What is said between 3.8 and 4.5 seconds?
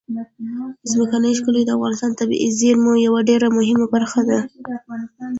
برخه ده.